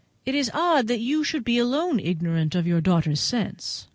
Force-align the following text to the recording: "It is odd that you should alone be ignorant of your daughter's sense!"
"It 0.25 0.33
is 0.33 0.49
odd 0.51 0.87
that 0.87 0.99
you 0.99 1.23
should 1.23 1.47
alone 1.47 1.97
be 1.97 2.05
ignorant 2.07 2.55
of 2.55 2.65
your 2.65 2.81
daughter's 2.81 3.19
sense!" 3.19 3.87